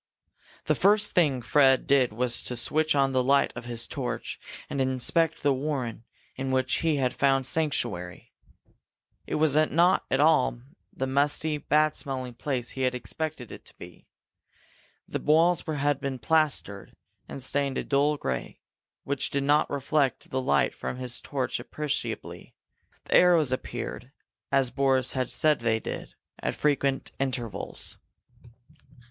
[0.63, 4.81] The first thing Fred did was to switch on the light of his torch and
[4.81, 8.33] inspect the warren in which he had found sanctuary.
[9.27, 13.77] It was not at all the musty, bad smelling place he had expected it to
[13.77, 14.07] be.
[15.07, 16.95] The walls had been plastered
[17.29, 18.59] and stained a dull grey,
[19.03, 22.55] which did not reflect the light from his torch appreciably.
[23.05, 24.11] The arrows appeared,
[24.51, 27.99] as Boris had said they did, at frequent intervals.